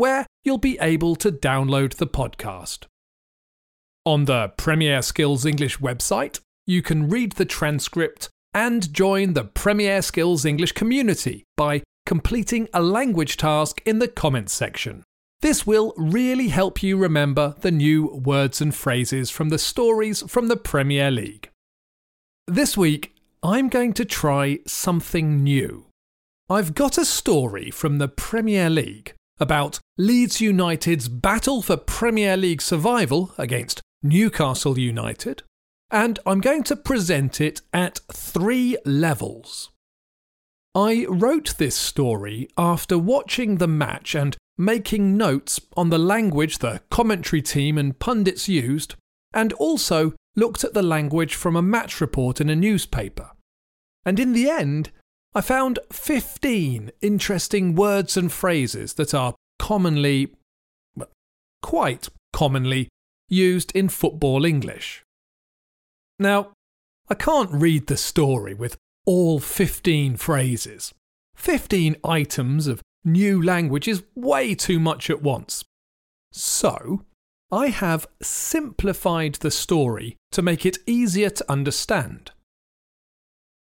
[0.00, 2.86] where you'll be able to download the podcast.
[4.06, 10.00] On the Premier Skills English website, you can read the transcript and join the Premier
[10.00, 15.04] Skills English community by completing a language task in the comments section.
[15.42, 20.48] This will really help you remember the new words and phrases from the stories from
[20.48, 21.50] the Premier League.
[22.46, 25.86] This week, I'm going to try something new.
[26.48, 32.62] I've got a story from the Premier League about Leeds United's battle for Premier League
[32.62, 35.42] survival against Newcastle United,
[35.90, 39.68] and I'm going to present it at three levels.
[40.74, 46.80] I wrote this story after watching the match and making notes on the language the
[46.90, 48.94] commentary team and pundits used,
[49.34, 53.32] and also looked at the language from a match report in a newspaper.
[54.06, 54.92] And in the end,
[55.34, 60.32] I found 15 interesting words and phrases that are commonly,
[61.62, 62.88] quite commonly,
[63.28, 65.04] used in football English.
[66.18, 66.52] Now,
[67.08, 70.94] I can't read the story with all 15 phrases.
[71.36, 75.62] 15 items of new language is way too much at once.
[76.32, 77.04] So,
[77.52, 82.30] I have simplified the story to make it easier to understand.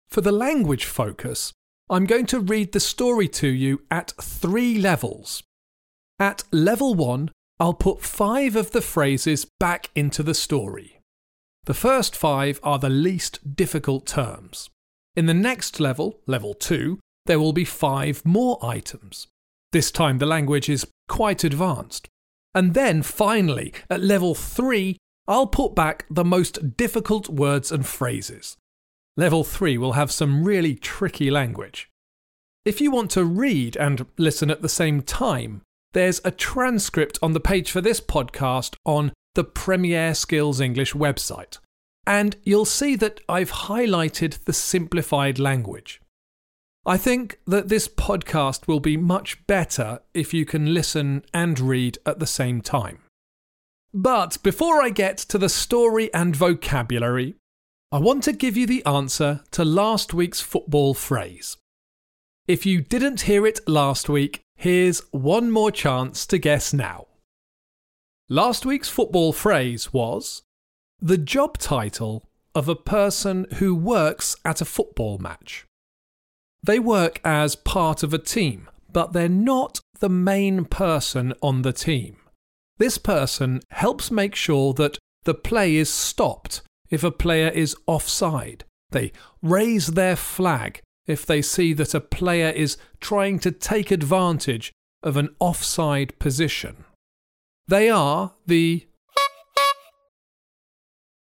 [0.08, 1.52] For the language focus,
[1.90, 5.42] I'm going to read the story to you at three levels.
[6.20, 11.00] At level one, I'll put five of the phrases back into the story.
[11.66, 14.70] The first five are the least difficult terms.
[15.16, 19.28] In the next level, level two, there will be five more items.
[19.72, 22.08] This time the language is quite advanced.
[22.56, 28.58] And then finally, at level 3, I'll put back the most difficult words and phrases.
[29.16, 31.90] Level 3 will have some really tricky language.
[32.66, 35.62] If you want to read and listen at the same time,
[35.94, 41.58] there's a transcript on the page for this podcast on the Premier Skills English website.
[42.06, 46.02] And you'll see that I've highlighted the simplified language.
[46.86, 51.98] I think that this podcast will be much better if you can listen and read
[52.06, 53.00] at the same time.
[53.94, 57.36] But before I get to the story and vocabulary,
[57.92, 61.58] I want to give you the answer to last week's football phrase.
[62.48, 67.08] If you didn't hear it last week, here's one more chance to guess now.
[68.28, 70.42] Last week's football phrase was
[71.00, 75.66] the job title of a person who works at a football match.
[76.62, 81.72] They work as part of a team, but they're not the main person on the
[81.72, 82.18] team.
[82.80, 88.66] This person helps make sure that the play is stopped if a player is offside.
[88.92, 94.72] They raise their flag if they see that a player is trying to take advantage
[95.02, 96.86] of an offside position.
[97.68, 98.86] They are the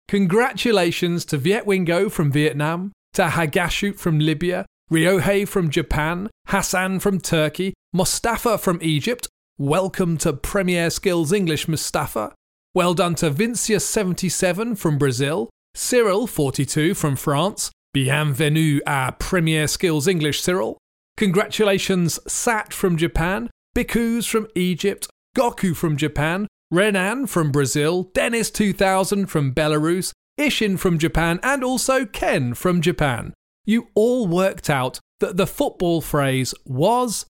[0.08, 7.20] Congratulations to Viet Wingo from Vietnam, to Hagashut from Libya, Ryohei from Japan, Hassan from
[7.20, 9.28] Turkey, Mustafa from Egypt.
[9.58, 12.34] Welcome to Premier Skills English, Mustafa.
[12.74, 17.70] Well done to Vincia77 from Brazil, Cyril42 from France.
[17.92, 20.78] Bienvenue à Premier Skills English, Cyril.
[21.16, 29.52] Congratulations, Sat from Japan, Bikus from Egypt, Goku from Japan, Renan from Brazil, Dennis2000 from
[29.52, 33.32] Belarus, Ishin from Japan, and also Ken from Japan
[33.68, 37.26] you all worked out that the football phrase was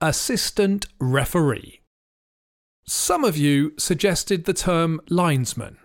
[0.00, 1.80] assistant referee.
[2.86, 5.78] Some of you suggested the term linesman,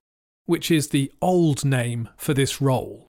[0.45, 3.04] which is the old name for this role.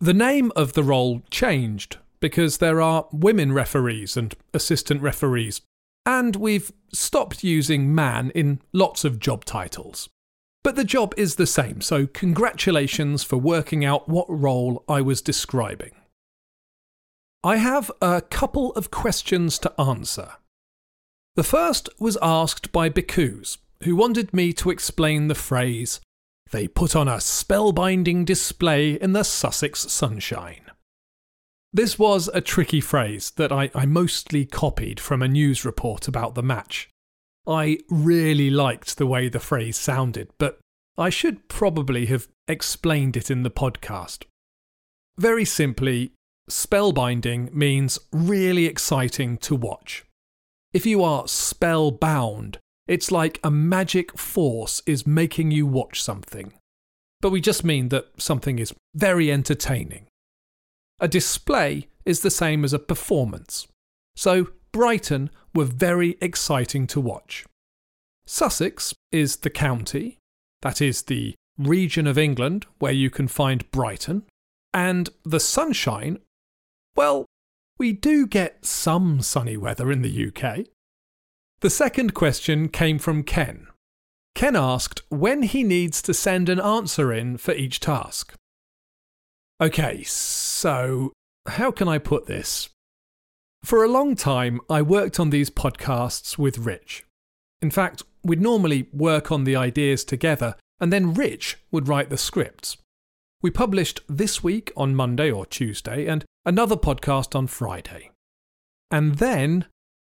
[0.00, 5.62] The name of the role changed because there are women referees and assistant referees,
[6.04, 10.08] and we've stopped using man in lots of job titles.
[10.62, 15.22] But the job is the same, so congratulations for working out what role I was
[15.22, 15.92] describing.
[17.44, 20.32] I have a couple of questions to answer.
[21.36, 26.00] The first was asked by Bikus, who wanted me to explain the phrase,
[26.50, 30.62] they put on a spellbinding display in the Sussex sunshine.
[31.72, 36.34] This was a tricky phrase that I, I mostly copied from a news report about
[36.34, 36.88] the match.
[37.46, 40.58] I really liked the way the phrase sounded, but
[40.96, 44.24] I should probably have explained it in the podcast.
[45.18, 46.12] Very simply,
[46.50, 50.04] spellbinding means really exciting to watch.
[50.72, 56.52] If you are spellbound, it's like a magic force is making you watch something.
[57.20, 60.06] But we just mean that something is very entertaining.
[61.00, 63.66] A display is the same as a performance.
[64.14, 67.44] So Brighton were very exciting to watch.
[68.26, 70.18] Sussex is the county,
[70.62, 74.24] that is the region of England where you can find Brighton,
[74.72, 76.18] and the sunshine,
[76.96, 77.24] well,
[77.78, 80.66] we do get some sunny weather in the UK.
[81.60, 83.68] The second question came from Ken.
[84.34, 88.34] Ken asked when he needs to send an answer in for each task.
[89.58, 91.12] Okay, so
[91.48, 92.68] how can I put this?
[93.64, 97.04] For a long time, I worked on these podcasts with Rich.
[97.62, 102.18] In fact, we'd normally work on the ideas together, and then Rich would write the
[102.18, 102.76] scripts.
[103.40, 108.10] We published this week on Monday or Tuesday, and another podcast on Friday.
[108.90, 109.64] And then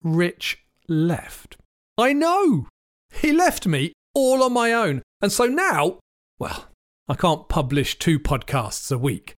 [0.02, 0.58] Rich
[0.88, 1.56] left.
[1.96, 2.66] I know!
[3.12, 5.98] He left me all on my own, and so now,
[6.38, 6.68] well,
[7.08, 9.34] I can't publish two podcasts a week.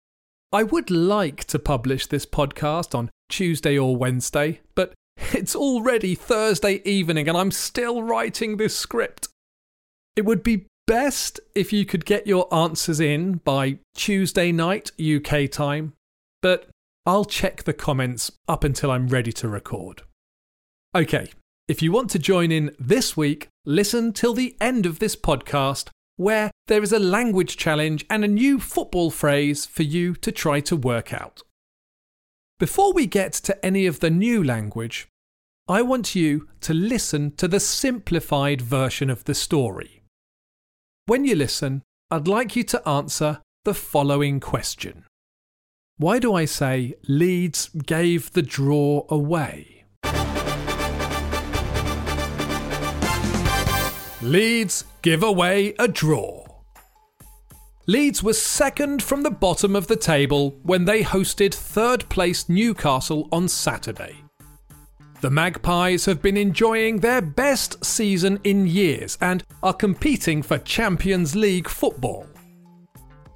[0.53, 6.81] I would like to publish this podcast on Tuesday or Wednesday, but it's already Thursday
[6.85, 9.29] evening and I'm still writing this script.
[10.17, 15.51] It would be best if you could get your answers in by Tuesday night UK
[15.51, 15.93] time,
[16.41, 16.69] but
[17.05, 20.03] I'll check the comments up until I'm ready to record.
[20.95, 21.31] Okay,
[21.69, 25.91] if you want to join in this week, listen till the end of this podcast
[26.17, 30.61] where there is a language challenge and a new football phrase for you to try
[30.61, 31.43] to work out.
[32.59, 35.09] Before we get to any of the new language,
[35.69, 40.03] I want you to listen to the simplified version of the story.
[41.05, 45.05] When you listen, I'd like you to answer the following question
[45.99, 49.78] Why do I say Leeds gave the draw away?
[54.21, 56.45] Leeds give away a draw.
[57.87, 63.29] Leeds were second from the bottom of the table when they hosted third place Newcastle
[63.31, 64.17] on Saturday.
[65.21, 71.37] The Magpies have been enjoying their best season in years and are competing for Champions
[71.37, 72.27] League football.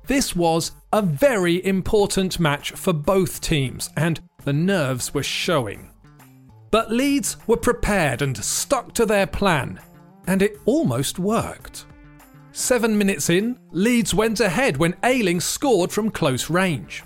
[0.09, 5.91] This was a very important match for both teams, and the nerves were showing.
[6.73, 9.79] But Leeds were prepared and stuck to their plan,
[10.27, 11.87] and it almost worked.
[12.53, 17.03] Seven minutes in, Leeds went ahead when Ayling scored from close range.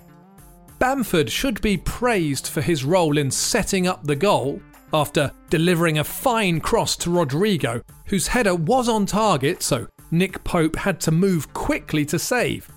[0.78, 4.60] Bamford should be praised for his role in setting up the goal
[4.92, 10.76] after delivering a fine cross to Rodrigo, whose header was on target, so Nick Pope
[10.76, 12.68] had to move quickly to save.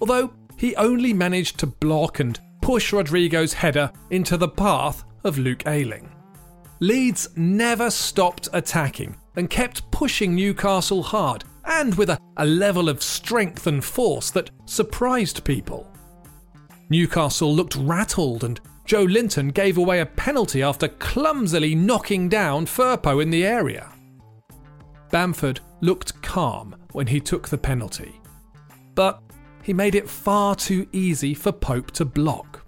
[0.00, 5.66] Although he only managed to block and push Rodrigo's header into the path of Luke
[5.66, 6.08] Ayling.
[6.80, 13.02] Leeds never stopped attacking and kept pushing Newcastle hard, and with a, a level of
[13.02, 15.86] strength and force that surprised people.
[16.90, 23.30] Newcastle looked rattled, and Joelinton gave away a penalty after clumsily knocking down Firpo in
[23.30, 23.92] the area.
[25.10, 28.20] Bamford looked calm when he took the penalty,
[28.94, 29.22] but
[29.62, 32.66] he made it far too easy for Pope to block.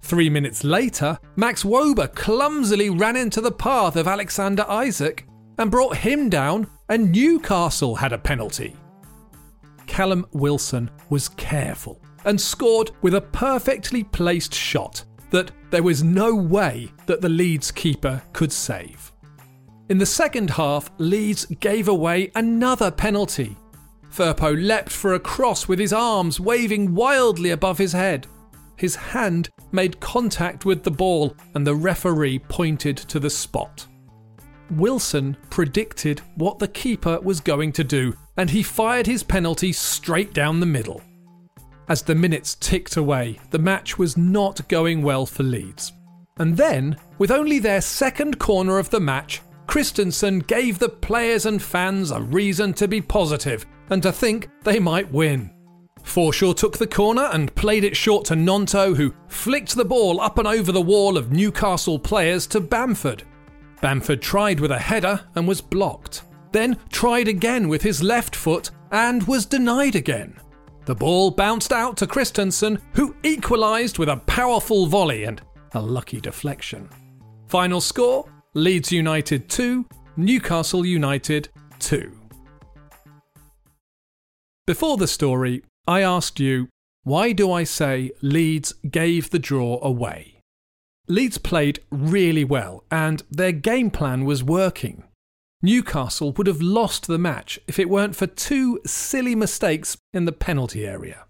[0.00, 5.26] Three minutes later, Max Wöber clumsily ran into the path of Alexander Isak
[5.58, 8.76] and brought him down, and Newcastle had a penalty.
[9.86, 16.34] Callum Wilson was careful and scored with a perfectly placed shot that there was no
[16.34, 19.12] way that the Leeds keeper could save.
[19.88, 23.56] In the second half, Leeds gave away another penalty.
[24.10, 28.26] Firpo leapt for a cross with his arms waving wildly above his head.
[28.76, 33.86] His hand made contact with the ball, and the referee pointed to the spot.
[34.70, 40.32] Wilson predicted what the keeper was going to do, and he fired his penalty straight
[40.32, 41.02] down the middle.
[41.88, 45.92] As the minutes ticked away, the match was not going well for Leeds.
[46.38, 51.62] And then, with only their second corner of the match, Christensen gave the players and
[51.62, 55.50] fans a reason to be positive and to think they might win.
[56.02, 60.38] Forshaw took the corner and played it short to Gnonto, who flicked the ball up
[60.38, 63.22] and over the wall of Newcastle players to Bamford.
[63.82, 66.22] Bamford tried with a header and was blocked,
[66.52, 70.38] then tried again with his left foot and was denied again.
[70.86, 75.42] The ball bounced out to Christensen, who equalised with a powerful volley and
[75.74, 76.88] a lucky deflection.
[77.48, 78.24] Final score
[78.54, 79.84] Leeds United 2,
[80.16, 81.48] Newcastle United
[81.80, 82.18] 2.
[84.64, 86.68] Before the story, I asked you,
[87.02, 90.31] why do I say Leeds gave the draw away?
[91.08, 95.04] Leeds played really well and their game plan was working.
[95.60, 100.32] Newcastle would have lost the match if it weren't for two silly mistakes in the
[100.32, 101.26] penalty area.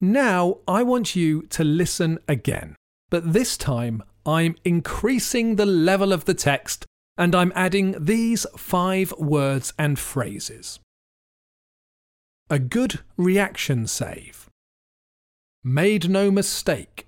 [0.00, 2.76] Now I want you to listen again,
[3.10, 9.12] but this time I'm increasing the level of the text and I'm adding these five
[9.18, 10.80] words and phrases.
[12.50, 14.48] A good reaction save.
[15.64, 17.06] Made no mistake.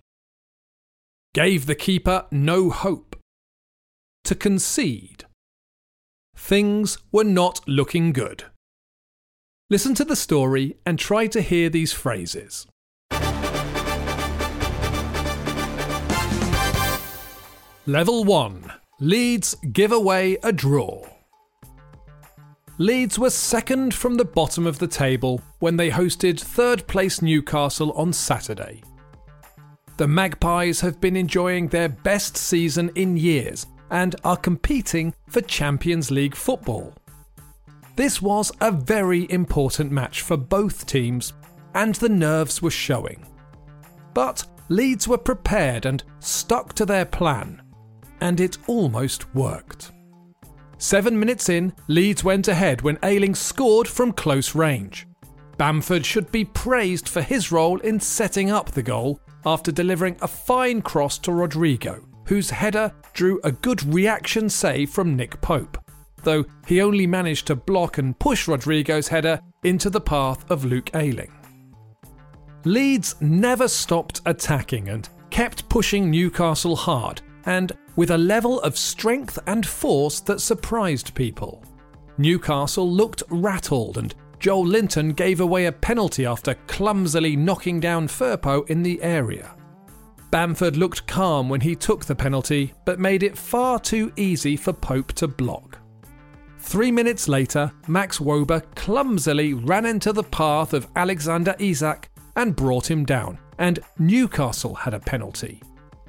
[1.34, 3.14] Gave the keeper no hope.
[4.24, 5.24] To concede.
[6.34, 8.44] Things were not looking good.
[9.70, 12.66] Listen to the story and try to hear these phrases.
[17.86, 21.06] Level 1 Leeds give away a draw.
[22.78, 27.92] Leeds were second from the bottom of the table when they hosted third place Newcastle
[27.92, 28.82] on Saturday.
[29.98, 36.12] The Magpies have been enjoying their best season in years and are competing for Champions
[36.12, 36.94] League football.
[37.96, 41.32] This was a very important match for both teams,
[41.74, 43.26] and the nerves were showing.
[44.14, 47.60] But Leeds were prepared and stuck to their plan
[48.20, 49.90] and it almost worked.
[50.78, 55.08] Seven minutes in, Leeds went ahead when Ayling scored from close range.
[55.56, 60.28] Bamford should be praised for his role in setting up the goal after delivering a
[60.28, 65.78] fine cross to Rodrigo, whose header drew a good reaction save from Nick Pope,
[66.22, 70.90] though he only managed to block and push Rodrigo's header into the path of Luke
[70.94, 71.32] Ayling.
[72.64, 79.38] Leeds never stopped attacking and kept pushing Newcastle hard, and with a level of strength
[79.46, 81.62] and force that surprised people.
[82.18, 88.82] Newcastle looked rattled and Joelinton gave away a penalty after clumsily knocking down Firpo in
[88.82, 89.54] the area.
[90.30, 94.72] Bamford looked calm when he took the penalty, but made it far too easy for
[94.72, 95.78] Pope to block.
[96.58, 102.90] Three minutes later, Max Wöber clumsily ran into the path of Alexander Isak and brought
[102.90, 105.62] him down, and Newcastle had a penalty.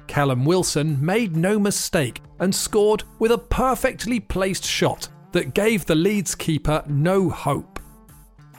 [0.06, 5.94] Callum Wilson made no mistake and scored with a perfectly placed shot that gave the
[5.94, 7.69] Leeds keeper no hope.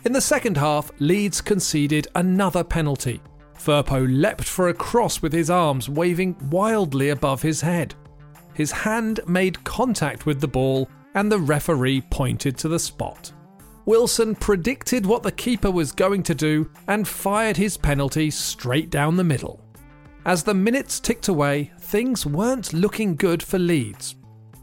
[0.04, 3.22] In the second half, Leeds conceded another penalty.
[3.54, 7.94] Firpo leapt for a cross with his arms waving wildly above his head.
[8.56, 13.32] His hand made contact with the ball and the referee pointed to the spot.
[13.86, 19.18] Wilson predicted what the keeper was going to do and fired his penalty straight down
[19.18, 19.60] the middle.
[20.26, 24.16] As the minutes ticked away, things weren't looking good for Leeds.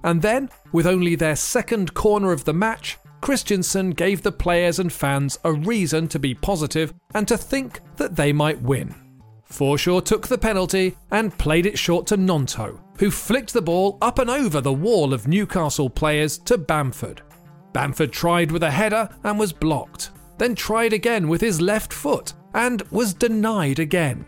[0.04, 4.92] And then, with only their second corner of the match, Christensen gave the players and
[4.92, 8.94] fans a reason to be positive and to think that they might win.
[9.50, 14.18] Forshaw took the penalty and played it short to Gnonto, who flicked the ball up
[14.18, 17.22] and over the wall of Newcastle players to Bamford.
[17.72, 22.34] Bamford tried with a header and was blocked, then tried again with his left foot
[22.54, 24.24] and was denied again.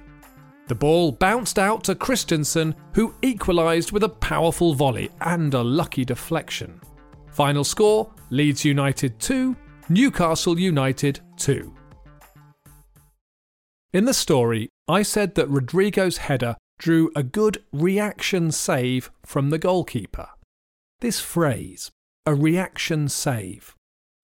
[0.69, 6.05] The ball bounced out to Christensen, who equalised with a powerful volley and a lucky
[6.05, 6.81] deflection.
[7.33, 9.57] Final score Leeds United 2,
[9.89, 11.75] Newcastle United 2.
[13.93, 19.59] In the story, I said that Rodrigo's header drew a good reaction save from the
[19.59, 20.29] goalkeeper.
[21.01, 21.91] This phrase,
[22.27, 23.75] a reaction save,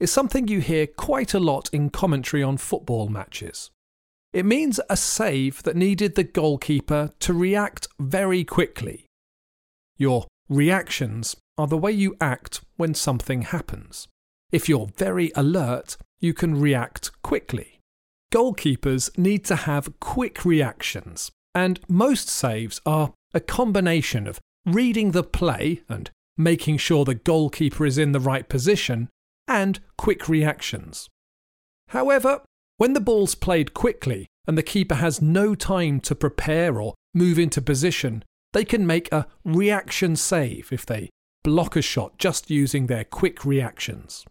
[0.00, 3.70] is something you hear quite a lot in commentary on football matches.
[4.32, 9.06] It means a save that needed the goalkeeper to react very quickly.
[9.96, 14.08] Your reactions are the way you act when something happens.
[14.52, 17.80] If you're very alert, you can react quickly.
[18.32, 25.22] Goalkeepers need to have quick reactions, and most saves are a combination of reading the
[25.22, 29.08] play and making sure the goalkeeper is in the right position,
[29.48, 31.08] and quick reactions.
[31.88, 32.42] However,
[32.76, 37.38] when the ball's played quickly and the keeper has no time to prepare or move
[37.38, 38.22] into position,
[38.52, 41.08] they can make a reaction save if they
[41.46, 44.24] block a shot just using their quick reactions.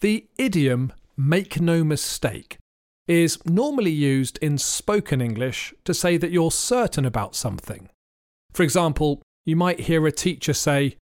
[0.00, 2.56] The idiom make no mistake
[3.08, 7.88] is normally used in spoken English to say that you're certain about something.
[8.52, 10.96] For example, you might hear a teacher say,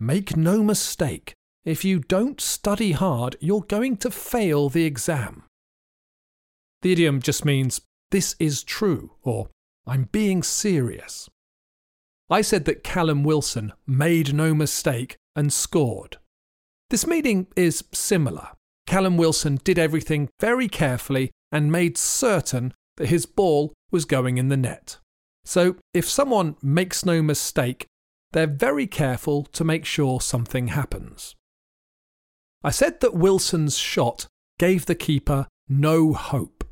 [0.00, 1.32] Make no mistake,
[1.64, 5.44] if you don't study hard, you're going to fail the exam.
[6.82, 9.48] The idiom just means, this is true, or
[9.86, 11.28] I'm being serious.
[12.30, 16.18] I said that Callum Wilson made no mistake and scored.
[16.90, 18.48] This meeting is similar.
[18.86, 24.48] Callum Wilson did everything very carefully and made certain that his ball was going in
[24.48, 24.98] the net.
[25.44, 27.86] So, if someone makes no mistake,
[28.32, 31.34] they're very careful to make sure something happens.
[32.62, 34.26] I said that Wilson's shot
[34.58, 36.64] gave the keeper no hope.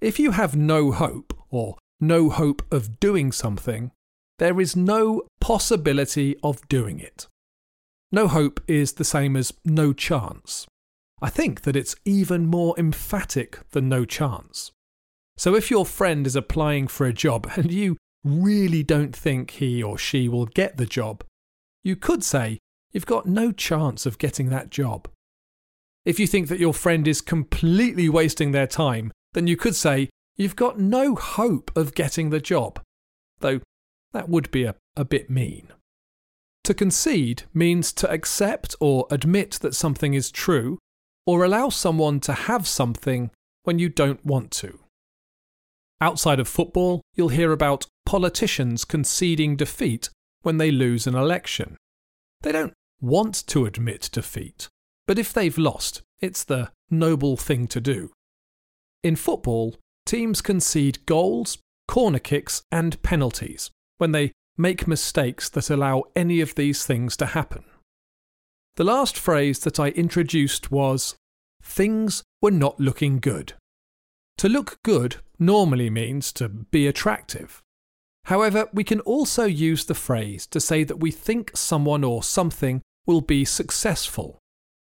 [0.00, 3.90] If you have no hope, or no hope of doing something,
[4.38, 7.28] there is no possibility of doing it.
[8.10, 10.66] No hope is the same as no chance.
[11.22, 14.72] I think that it's even more emphatic than no chance.
[15.36, 19.82] So if your friend is applying for a job and you really don't think he
[19.82, 21.24] or she will get the job,
[21.82, 22.58] you could say
[22.92, 25.08] you've got no chance of getting that job.
[26.04, 30.10] If you think that your friend is completely wasting their time, then you could say
[30.36, 32.80] you've got no hope of getting the job.
[33.40, 33.60] Though
[34.14, 35.68] that would be a, a bit mean.
[36.62, 40.78] To concede means to accept or admit that something is true,
[41.26, 43.30] or allow someone to have something
[43.64, 44.78] when you don't want to.
[46.00, 50.08] Outside of football, you'll hear about politicians conceding defeat
[50.42, 51.76] when they lose an election.
[52.42, 54.68] They don't want to admit defeat,
[55.06, 58.10] but if they've lost, it's the noble thing to do.
[59.02, 66.04] In football, teams concede goals, corner kicks, and penalties when they make mistakes that allow
[66.14, 67.64] any of these things to happen.
[68.76, 71.16] The last phrase that I introduced was,
[71.62, 73.54] things were not looking good.
[74.38, 77.62] To look good normally means to be attractive.
[78.26, 82.80] However, we can also use the phrase to say that we think someone or something
[83.06, 84.38] will be successful.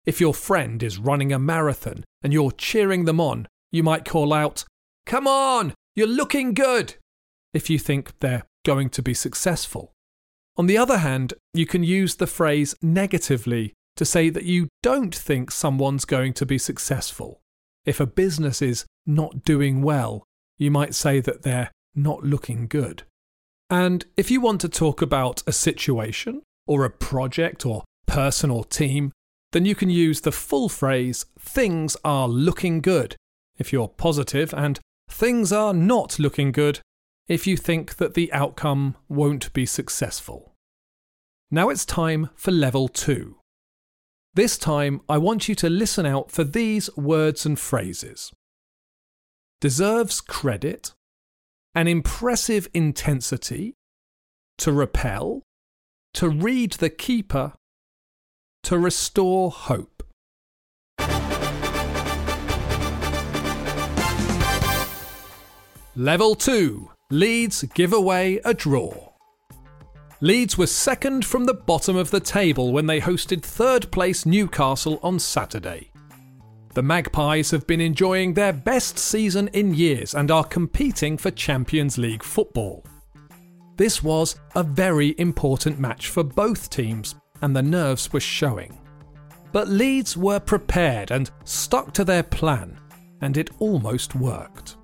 [0.04, 4.32] If your friend is running a marathon and you're cheering them on, you might call
[4.32, 4.64] out,
[5.06, 6.94] Come on, you're looking good,
[7.52, 9.92] if you think they're going to be successful.
[10.56, 15.14] On the other hand, you can use the phrase negatively to say that you don't
[15.14, 17.40] think someone's going to be successful.
[17.84, 20.24] If a business is not doing well,
[20.58, 23.02] you might say that they're not looking good.
[23.70, 28.64] And if you want to talk about a situation, or a project, or person, or
[28.64, 29.12] team,
[29.52, 33.16] then you can use the full phrase, things are looking good,
[33.58, 36.80] if you're positive, and things are not looking good
[37.28, 40.52] if you think that the outcome won't be successful.
[41.50, 43.36] Now it's time for level two.
[44.34, 48.32] This time, I want you to listen out for these words and phrases
[49.60, 50.92] deserves credit,
[51.74, 53.72] an impressive intensity,
[54.58, 55.42] to repel,
[56.12, 57.54] to read the keeper,
[58.64, 60.02] to restore hope.
[65.96, 69.10] Level 2 Leeds give away a draw.
[70.22, 74.98] Leeds were second from the bottom of the table when they hosted third place Newcastle
[75.02, 75.90] on Saturday.
[76.72, 81.98] The Magpies have been enjoying their best season in years and are competing for Champions
[81.98, 82.82] League football.
[83.76, 88.78] This was a very important match for both teams, and the nerves were showing.
[89.52, 92.80] But Leeds were prepared and stuck to their plan,
[93.20, 94.76] and it almost worked.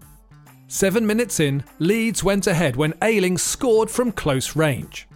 [0.72, 5.08] Seven minutes in, Leeds went ahead when Ayling scored from close range.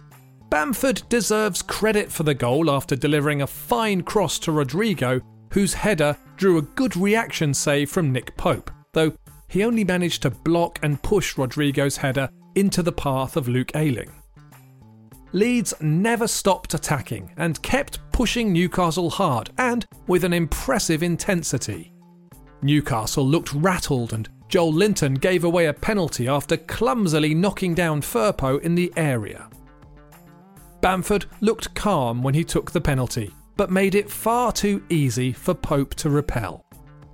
[0.49, 5.21] Bamford deserves credit for the goal after delivering a fine cross to Rodrigo,
[5.53, 9.13] whose header drew a good reaction save from Nick Pope, though
[9.47, 14.11] he only managed to block and push Rodrigo's header into the path of Luke Ayling.
[15.31, 21.93] Leeds never stopped attacking and kept pushing Newcastle hard and with an impressive intensity.
[22.61, 28.75] Newcastle looked rattled and Joelinton gave away a penalty after clumsily knocking down Firpo in
[28.75, 29.49] the area.
[30.81, 35.53] Bamford looked calm when he took the penalty, but made it far too easy for
[35.53, 36.63] Pope to repel.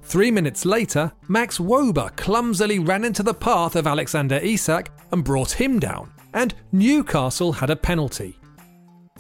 [0.03, 5.51] Three minutes later, Max Wöber clumsily ran into the path of Alexander Isak and brought
[5.51, 8.37] him down, and Newcastle had a penalty.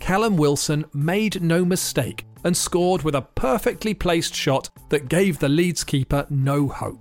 [0.01, 5.47] Callum Wilson made no mistake and scored with a perfectly placed shot that gave the
[5.47, 7.00] Leeds keeper no hope.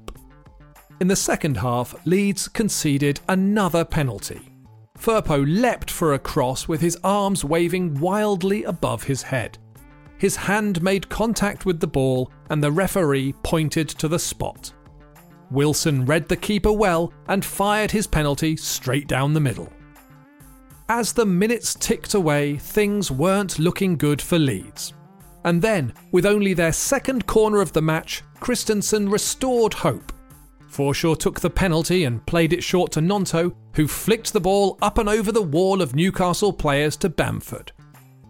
[1.01, 4.41] In the second half, Leeds conceded another penalty.
[4.99, 9.57] Firpo leapt for a cross with his arms waving wildly above his head.
[10.19, 14.75] His hand made contact with the ball, and the referee pointed to the spot.
[15.51, 19.73] Wilson read the keeper well and fired his penalty straight down the middle.
[20.91, 24.93] As the minutes ticked away, things weren't looking good for Leeds.
[25.45, 30.13] And then, with only their second corner of the match, Christensen restored hope
[30.71, 34.99] Forshaw took the penalty and played it short to Gnonto, who flicked the ball up
[34.99, 37.73] and over the wall of Newcastle players to Bamford.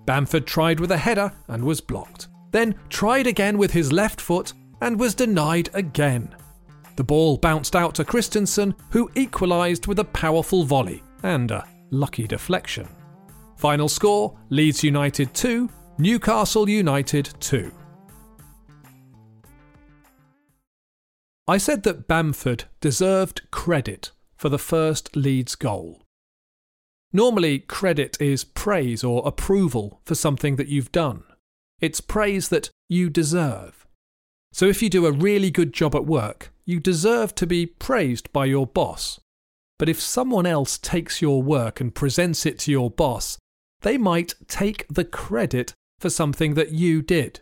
[0.06, 2.28] Bamford tried with a header and was blocked.
[2.52, 6.34] then tried again with his left foot and was denied again.
[6.96, 12.26] The ball bounced out to Christensen, who equalised with a powerful volley and a lucky
[12.26, 12.88] deflection.
[13.56, 17.70] Final score Leeds United 2, Newcastle United 2.
[21.50, 26.00] I said that Bamford deserved credit for the first Leeds goal.
[27.12, 31.24] Normally, credit is praise or approval for something that you've done.
[31.80, 33.84] It's praise that you deserve.
[34.52, 38.32] So if you do a really good job at work, you deserve to be praised
[38.32, 39.18] by your boss.
[39.76, 43.38] But if someone else takes your work and presents it to your boss,
[43.80, 47.40] they might take the credit for something that you did.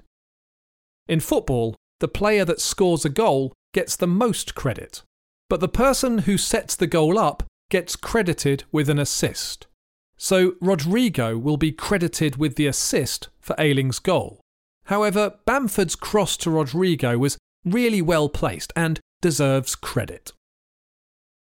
[1.08, 5.02] In football, the player that scores a goal gets the most credit,
[5.48, 9.68] but the person who sets the goal up gets credited with an assist.
[10.16, 14.40] So Rodrigo will be credited with the assist for Ayling's goal.
[14.86, 20.32] However, Bamford's cross to Rodrigo was really well placed and deserves credit.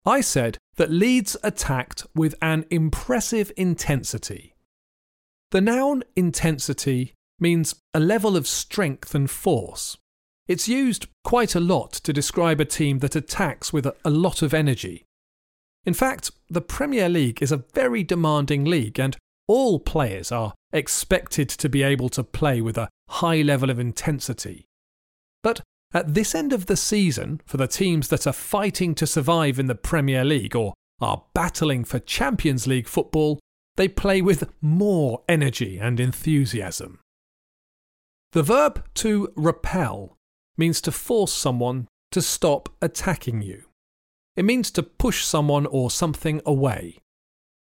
[0.05, 4.53] I said that Leeds attacked with an impressive intensity.
[5.49, 9.97] The noun intensity means a level of strength and force.
[10.49, 14.51] It's used quite a lot to describe a team that attacks with a lot of
[14.51, 15.05] energy.
[15.85, 19.15] In fact, the Premier League is a very demanding league, and
[19.47, 24.65] all players are expected to be able to play with a high level of intensity.
[25.43, 25.61] But
[25.93, 29.67] at this end of the season, for the teams that are fighting to survive in
[29.67, 33.39] the Premier League or are battling for Champions League football,
[33.77, 36.99] they play with more energy and enthusiasm.
[38.31, 40.15] The verb to repel
[40.59, 43.63] means to force someone to stop attacking you.
[44.35, 46.99] It means to push someone or something away.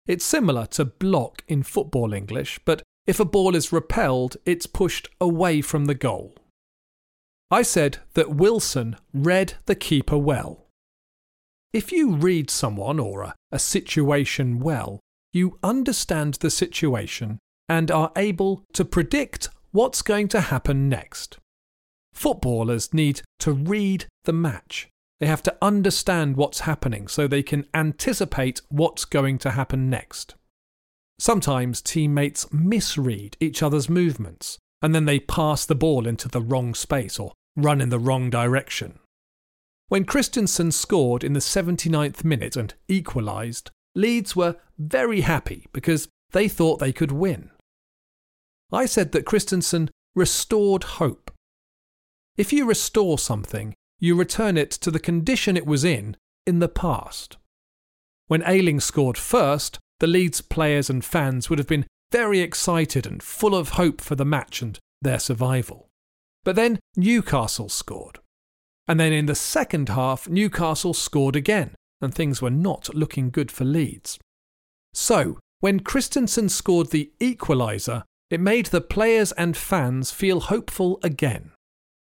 [0.06, 5.08] It's similar to block in football English, but if a ball is repelled, it's pushed
[5.20, 6.34] away from the goal.
[7.50, 10.66] I said that Wilson read the keeper well.
[11.72, 15.00] If you read someone or a, a situation well,
[15.32, 21.38] you understand the situation and are able to predict what's going to happen next.
[22.14, 24.88] Footballers need to read the match.
[25.20, 30.34] They have to understand what's happening so they can anticipate what's going to happen next.
[31.18, 36.74] Sometimes teammates misread each other's movements and then they pass the ball into the wrong
[36.74, 38.98] space or run in the wrong direction.
[39.88, 46.48] When Christensen scored in the 79th minute and equalised, Leeds were very happy because they
[46.48, 47.50] thought they could win.
[48.72, 51.30] I said that Christensen restored hope.
[52.36, 56.16] If you restore something, you return it to the condition it was in
[56.46, 57.36] in the past.
[58.26, 63.22] When Ayling scored first, the Leeds players and fans would have been very excited and
[63.22, 65.88] full of hope for the match and their survival.
[66.42, 68.18] But then Newcastle scored.
[68.86, 73.50] And then in the second half, Newcastle scored again, and things were not looking good
[73.50, 74.18] for Leeds.
[74.92, 81.52] So, when Christensen scored the equaliser, it made the players and fans feel hopeful again.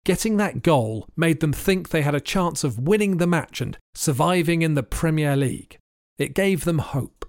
[0.05, 3.79] Getting that goal made them think they had a chance of winning the match and
[3.95, 5.79] surviving in the Premier League.
[6.19, 7.25] It gave them hope.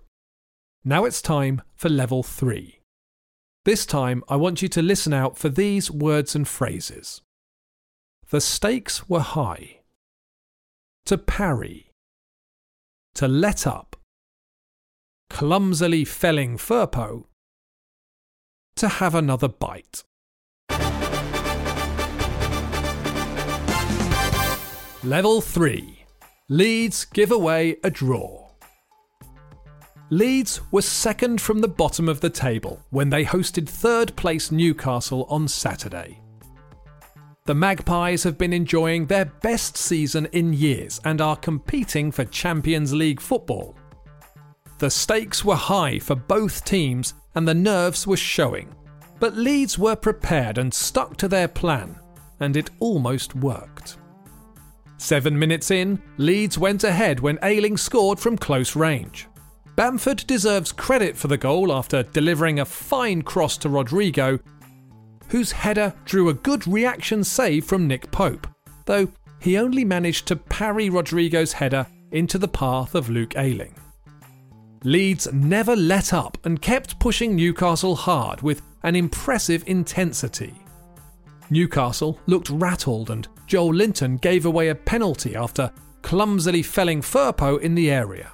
[0.83, 2.81] Now it's time for level 3.
[3.63, 7.21] This time I want you to listen out for these words and phrases.
[8.29, 9.79] The stakes were high.
[11.05, 11.91] To parry.
[13.15, 13.95] To let up.
[15.29, 17.25] Clumsily felling Firpo.
[18.75, 20.03] to have another bite.
[25.05, 26.03] Level 3
[26.49, 28.49] Leeds give away a draw.
[30.09, 35.27] Leeds were second from the bottom of the table when they hosted third place Newcastle
[35.29, 36.19] on Saturday.
[37.45, 42.91] The Magpies have been enjoying their best season in years and are competing for Champions
[42.91, 43.77] League football.
[44.79, 48.73] The stakes were high for both teams and the nerves were showing.
[49.19, 51.95] But Leeds were prepared and stuck to their plan,
[52.39, 53.97] and it almost worked.
[54.97, 59.27] Seven minutes in, Leeds went ahead when Ayling scored from close range.
[59.75, 64.39] Bamford deserves credit for the goal after delivering a fine cross to Rodrigo,
[65.29, 68.47] whose header drew a good reaction save from Nick Pope,
[68.85, 73.75] though he only managed to parry Rodrigo's header into the path of Luke Ayling.
[74.83, 80.53] Leeds never let up and kept pushing Newcastle hard with an impressive intensity.
[81.49, 87.91] Newcastle looked rattled and Joelinton gave away a penalty after clumsily felling Firpo in the
[87.91, 88.31] area.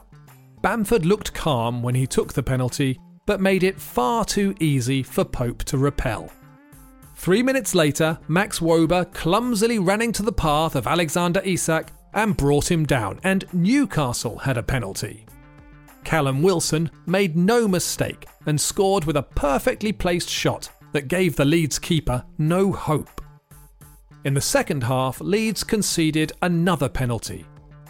[0.62, 5.24] Bamford looked calm when he took the penalty, but made it far too easy for
[5.24, 6.30] Pope to repel.
[7.16, 12.70] Three minutes later, Max Wöber clumsily ran into the path of Alexander Isak and brought
[12.70, 15.26] him down, and Newcastle had a penalty.
[16.04, 21.46] Callum Wilson made no mistake and scored with a perfectly placed shot that gave the
[21.46, 23.21] Leeds keeper no hope.
[24.24, 27.46] In the second half, Leeds conceded another penalty.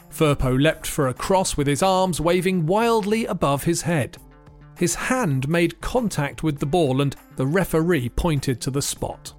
[0.10, 4.18] Firpo leapt for a cross with his arms waving wildly above his head.
[4.78, 9.34] His hand made contact with the ball and the referee pointed to the spot.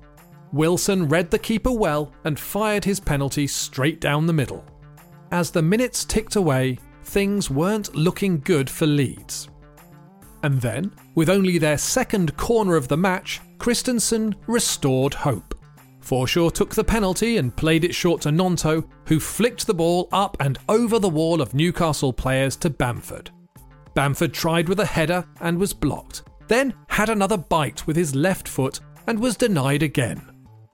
[0.52, 4.64] Wilson read the keeper well and fired his penalty straight down the middle.
[5.30, 9.48] As the minutes ticked away, things weren't looking good for Leeds.
[10.42, 15.51] And then, with only their second corner of the match, Christensen restored hope.
[16.02, 20.36] Forshaw took the penalty and played it short to Gnonto, who flicked the ball up
[20.40, 23.30] and over the wall of Newcastle players to Bamford.
[23.94, 28.48] Bamford tried with a header and was blocked, then had another bite with his left
[28.48, 30.20] foot and was denied again.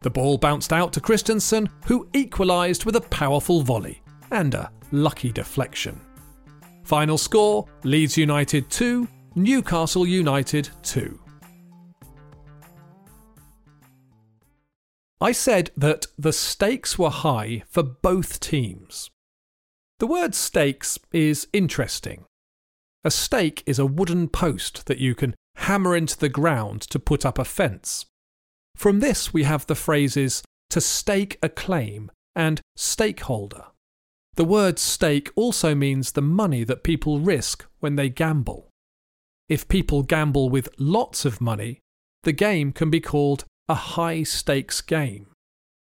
[0.01, 5.33] The ball bounced out to Christensen, who equalised with a powerful volley and a lucky
[5.33, 6.01] deflection.
[6.85, 11.21] Final score Leeds United 2, Newcastle United 2.
[15.21, 19.11] I said that the stakes were high for both teams.
[19.99, 22.25] The word stakes is interesting.
[23.05, 27.27] A stake is a wooden post that you can hammer into the ground to put
[27.27, 28.07] up a fence.
[28.77, 33.65] From this, we have the phrases to stake a claim and stakeholder.
[34.37, 38.71] The word stake also means the money that people risk when they gamble.
[39.49, 41.81] If people gamble with lots of money,
[42.23, 45.27] the game can be called a high stakes game.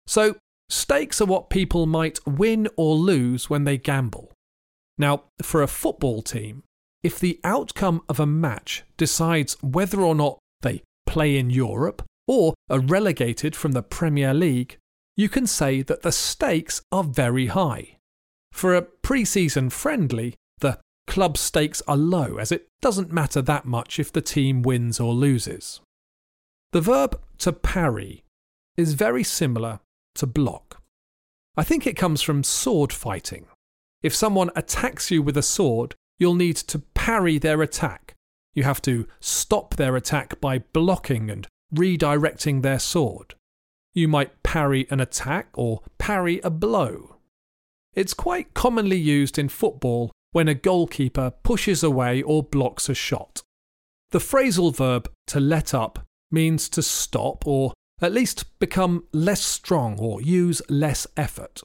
[0.08, 0.36] So,
[0.70, 4.32] stakes are what people might win or lose when they gamble.
[4.98, 6.64] Now, for a football team,
[7.04, 12.54] if the outcome of a match decides whether or not they play in Europe or
[12.70, 14.78] are relegated from the Premier League,
[15.16, 17.98] you can say that the stakes are very high.
[18.52, 23.66] For a pre season friendly, the club stakes are low as it doesn't matter that
[23.66, 25.82] much if the team wins or loses.
[26.72, 28.24] The verb to parry
[28.78, 29.80] is very similar
[30.16, 30.82] to block.
[31.58, 33.46] I think it comes from sword fighting.
[34.02, 38.14] If someone attacks you with a sword, you'll need to parry their attack.
[38.54, 43.36] You have to stop their attack by blocking and redirecting their sword.
[43.94, 47.18] You might parry an attack or parry a blow.
[47.94, 53.42] It's quite commonly used in football when a goalkeeper pushes away or blocks a shot.
[54.12, 59.98] The phrasal verb to let up means to stop or at least become less strong
[59.98, 61.64] or use less effort.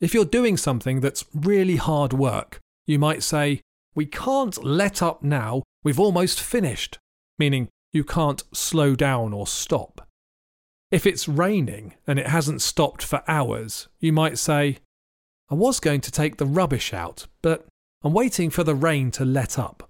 [0.00, 3.62] If you're doing something that's really hard work, you might say,
[3.94, 6.98] We can't let up now, we've almost finished,
[7.38, 10.06] meaning you can't slow down or stop.
[10.90, 14.78] If it's raining and it hasn't stopped for hours, you might say,
[15.50, 17.66] I was going to take the rubbish out, but
[18.02, 19.88] I'm waiting for the rain to let up.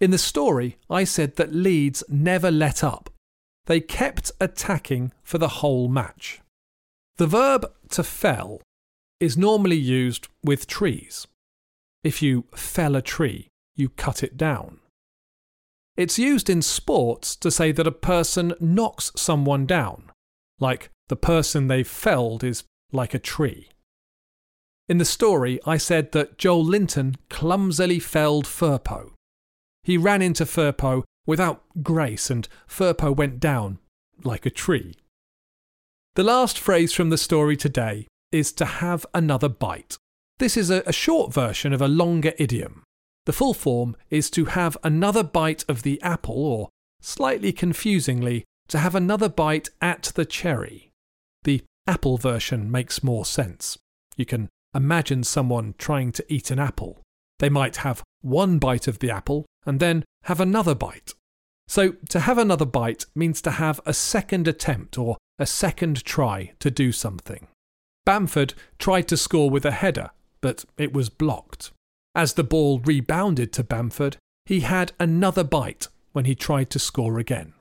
[0.00, 3.10] In the story, I said that Leeds never let up.
[3.66, 6.40] They kept attacking for the whole match.
[7.16, 8.60] The verb to fell
[9.20, 11.26] is normally used with trees.
[12.02, 14.80] If you fell a tree, you cut it down.
[15.96, 20.10] It's used in sports to say that a person knocks someone down,
[20.58, 23.68] like the person they've felled is like a tree.
[24.88, 29.12] In the story, I said that Joelinton clumsily felled Firpo.
[29.84, 33.78] He ran into Firpo without grace, and Firpo went down
[34.24, 34.96] like a tree.
[36.16, 39.96] The last phrase from the story today is to have another bite.
[40.38, 42.82] This is a, a, short version of a longer idiom.
[43.26, 46.68] The full form is to have another bite of the apple, or
[47.00, 50.90] slightly confusingly, to have another bite at the cherry.
[51.44, 53.78] The apple version makes more sense.
[54.16, 57.00] You can Imagine someone trying to eat an apple.
[57.38, 61.14] They might have one bite of the apple and then have another bite.
[61.66, 66.52] So, to have another bite means to have a second attempt or a second try
[66.60, 67.46] to do something.
[68.04, 71.70] Bamford tried to score with a header, but it was blocked.
[72.14, 77.18] As the ball rebounded to Bamford, he had another bite when he tried to score
[77.18, 77.54] again.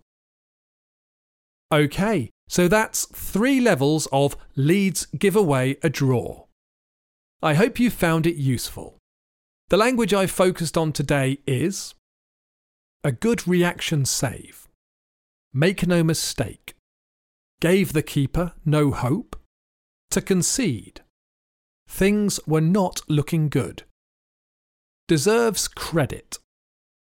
[1.71, 6.45] Okay, so that's three levels of Leeds give away a draw.
[7.41, 8.97] I hope you found it useful.
[9.73, 11.95] The language I've focused on today is
[13.03, 14.67] a good reaction save,
[15.51, 16.75] make no mistake,
[17.59, 19.35] gave the keeper no hope,
[20.11, 21.01] to concede,
[21.89, 23.81] things were not looking good,
[25.07, 26.37] deserves credit,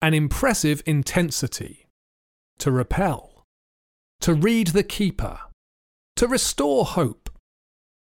[0.01, 1.85] an impressive intensity,
[2.57, 3.43] to repel,
[4.21, 5.37] to read the keeper,
[6.15, 7.29] to restore hope.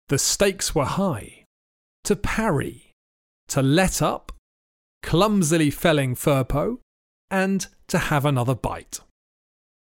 [0.10, 1.46] The stakes were high,
[2.04, 2.92] to parry,
[3.48, 4.34] to let up,
[5.02, 6.78] clumsily felling Firpo,
[7.32, 9.00] and to have another bite.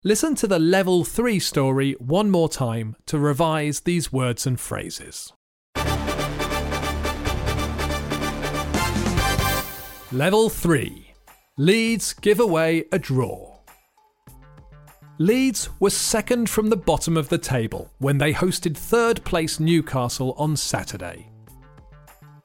[0.02, 5.32] Listen to the level 3 story one more time to revise these words and phrases.
[10.12, 11.14] Level 3
[11.56, 13.58] Leeds give away a draw.
[15.18, 20.34] Leeds were second from the bottom of the table when they hosted third place Newcastle
[20.36, 21.30] on Saturday.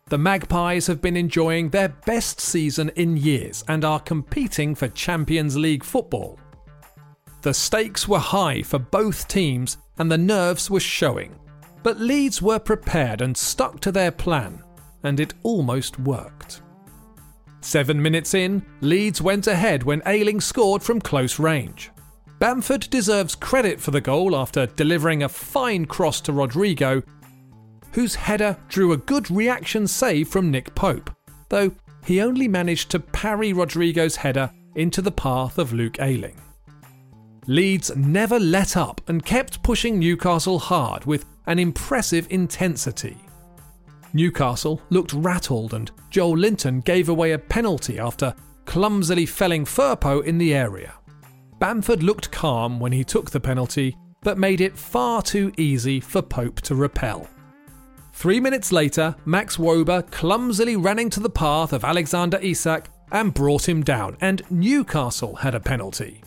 [0.09, 5.55] The Magpies have been enjoying their best season in years and are competing for Champions
[5.55, 6.39] League football.
[7.43, 11.35] The stakes were high for both teams and the nerves were showing,
[11.83, 14.63] but Leeds were prepared and stuck to their plan,
[15.03, 16.63] and it almost worked.
[17.61, 21.91] Seven minutes in, Leeds went ahead when Ayling scored from close range.
[22.39, 27.03] Bamford deserves credit for the goal after delivering a fine cross to Rodrigo,
[27.93, 31.09] whose header drew a good reaction save from Nick Pope,
[31.49, 31.71] though
[32.05, 36.39] he only managed to parry Rodrigo's header into the path of Luke Ayling.
[37.47, 43.17] Leeds never let up and kept pushing Newcastle hard with an impressive intensity.
[44.13, 50.53] Newcastle looked rattled and Joelinton gave away a penalty after clumsily felling Firpo in the
[50.53, 50.93] area.
[51.59, 56.21] Bamford looked calm when he took the penalty, but made it far too easy for
[56.21, 57.27] Pope to repel.
[58.19, 63.69] Three minutes later, Max Wöber clumsily ran into the path of Alexander Isak and brought
[63.69, 66.21] him down, and Newcastle had a penalty.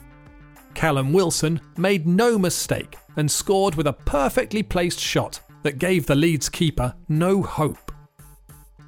[0.72, 6.14] Callum Wilson made no mistake and scored with a perfectly placed shot that gave the
[6.14, 7.92] Leeds keeper no hope.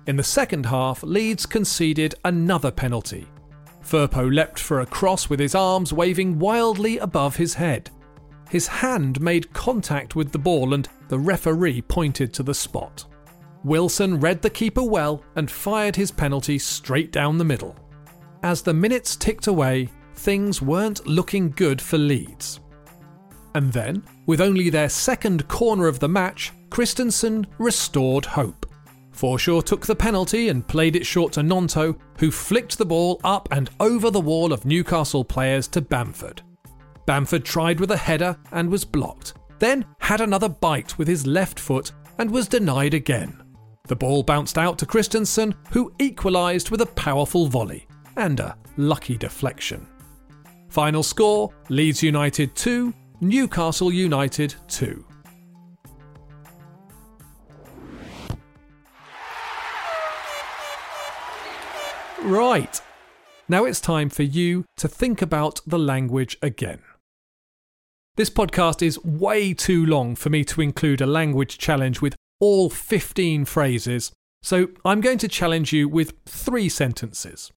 [0.07, 3.27] In the second half, Leeds conceded another penalty.
[3.83, 7.91] Firpo leapt for a cross with his arms waving wildly above his head.
[8.51, 13.05] His hand made contact with the ball and the referee pointed to the spot.
[13.65, 17.75] Wilson read the keeper well and fired his penalty straight down the middle.
[18.43, 22.61] As the minutes ticked away, things weren't looking good for Leeds.
[23.55, 28.67] And then, with only their second corner of the match, Christensen restored hope.
[29.13, 33.49] Forshaw took the penalty and played it short to Gnonto, who flicked the ball up
[33.53, 36.43] and over the wall of Newcastle players to Bamford.
[37.07, 41.61] Bamford tried with a header and was blocked, then had another bite with his left
[41.61, 43.43] foot and was denied again.
[43.87, 47.87] The ball bounced out to Christensen, who equalised with a powerful volley
[48.17, 49.87] and a lucky deflection.
[50.69, 55.05] Final score Leeds United 2, Newcastle United 2.
[62.23, 62.81] Right.
[63.49, 66.81] Now it's time for you to think about the language again.
[68.17, 72.71] This podcast is way too long for me to include a language challenge with all
[72.71, 77.51] 15 phrases, so I'm going to challenge you with three sentences.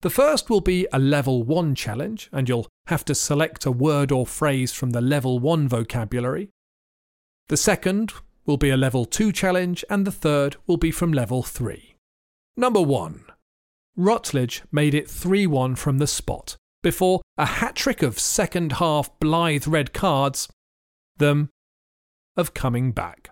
[0.00, 4.10] The first will be a level 1 challenge, and you'll have to select a word
[4.10, 6.48] or phrase from the level 1 vocabulary.
[7.48, 8.14] The second
[8.46, 11.94] will be a level 2 challenge, and the third will be from level 3.
[12.56, 13.26] Number 1
[13.96, 19.10] Rutledge made it 3 1 from the spot before a hat trick of second half
[19.18, 20.48] blithe red cards,
[21.16, 21.48] them
[22.36, 23.30] of coming back.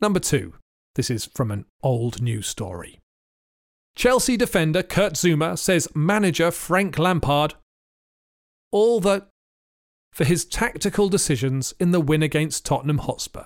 [0.00, 0.54] Number 2.
[0.94, 3.00] This is from an old news story.
[3.96, 7.54] Chelsea defender Kurt Zouma says manager Frank Lampard
[8.70, 9.28] all that
[10.12, 13.44] for his tactical decisions in the win against Tottenham Hotspur.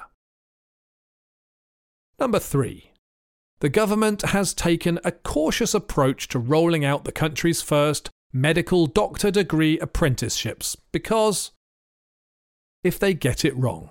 [2.18, 2.92] Number 3
[3.60, 9.30] the government has taken a cautious approach to rolling out the country's first medical doctor
[9.30, 11.52] degree apprenticeships because
[12.84, 13.90] if they get it wrong.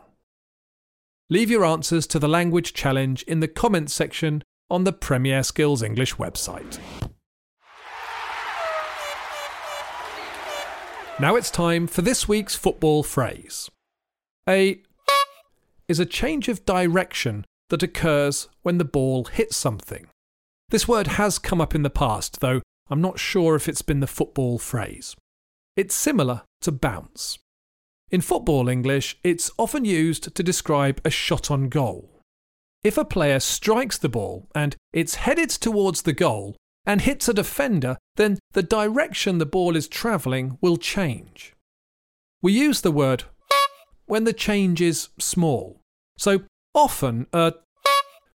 [1.30, 5.84] Leave your answers to the language challenge in the comments section on the Premier Skills
[5.84, 6.80] English website.
[11.20, 13.70] Now it's time for this week's football phrase.
[14.48, 14.82] A
[15.88, 20.08] is a change of direction that occurs when the ball hits something.
[20.70, 24.00] This word has come up in the past, though I'm not sure if it's been
[24.00, 25.16] the football phrase.
[25.76, 27.38] It's similar to bounce.
[28.10, 32.22] In football English, it's often used to describe a shot on goal.
[32.84, 37.34] If a player strikes the ball and it's headed towards the goal and hits a
[37.34, 41.54] defender, then the direction the ball is travelling will change.
[42.42, 43.26] We use the word
[44.06, 45.82] when the change is small.
[46.18, 47.54] So often a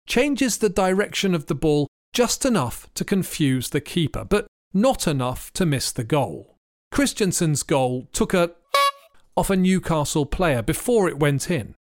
[0.08, 5.52] changes the direction of the ball just enough to confuse the keeper, but not enough
[5.54, 6.56] to miss the goal.
[6.92, 8.52] Christensen's goal took a
[9.38, 11.76] off a Newcastle player before it went in.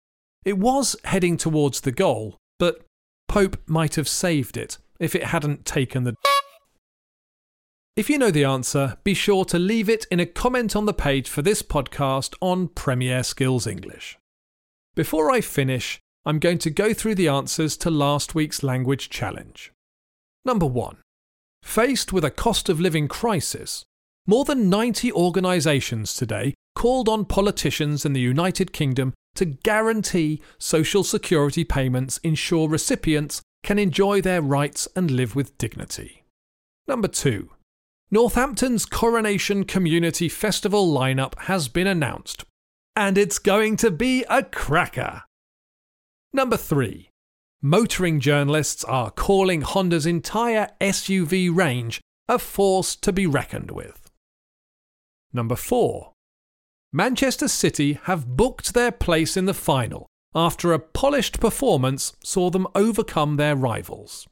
[0.45, 2.85] It was heading towards the goal, but
[3.27, 6.15] Pope might have saved it if it hadn't taken the.
[7.95, 10.95] If you know the answer, be sure to leave it in a comment on the
[10.95, 14.17] page for this podcast on Premier Skills English.
[14.95, 19.72] Before I finish, I'm going to go through the answers to last week's language challenge.
[20.45, 20.97] Number one,
[21.61, 23.83] faced with a cost of living crisis,
[24.27, 31.03] more than 90 organisations today called on politicians in the United Kingdom to guarantee social
[31.03, 36.23] security payments ensure recipients can enjoy their rights and live with dignity.
[36.87, 37.49] Number two,
[38.11, 42.43] Northampton's Coronation Community Festival lineup has been announced,
[42.95, 45.23] and it's going to be a cracker.
[46.33, 47.09] Number three,
[47.63, 54.11] motoring journalists are calling Honda's entire SUV range a force to be reckoned with.
[55.31, 56.11] Number four,
[56.91, 60.05] Manchester City have booked their place in the final
[60.35, 64.27] after a polished performance saw them overcome their rivals.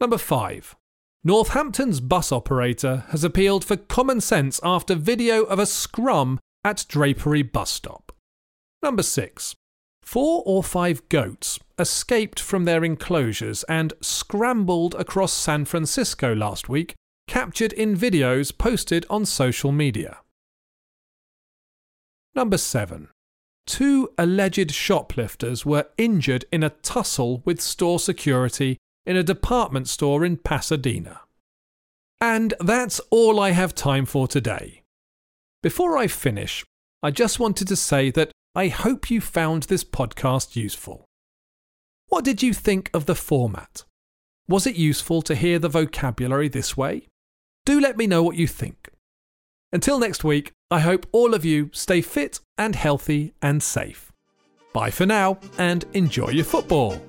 [0.00, 0.76] Number 5.
[1.22, 7.42] Northampton's bus operator has appealed for common sense after video of a scrum at Drapery
[7.42, 8.12] bus stop.
[8.82, 9.56] Number 6.
[10.02, 16.94] Four or five goats escaped from their enclosures and scrambled across San Francisco last week,
[17.26, 20.18] captured in videos posted on social media.
[22.34, 23.08] Number 7.
[23.66, 30.24] Two alleged shoplifters were injured in a tussle with store security in a department store
[30.24, 31.20] in Pasadena.
[32.20, 34.82] And that's all I have time for today.
[35.62, 36.64] Before I finish,
[37.02, 41.04] I just wanted to say that I hope you found this podcast useful.
[42.08, 43.84] What did you think of the format?
[44.48, 47.06] Was it useful to hear the vocabulary this way?
[47.64, 48.90] Do let me know what you think.
[49.72, 54.10] Until next week, I hope all of you stay fit and healthy and safe.
[54.72, 57.00] Bye for now and enjoy your football.